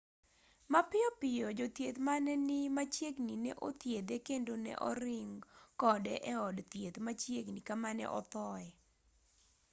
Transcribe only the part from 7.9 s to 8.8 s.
ne othoe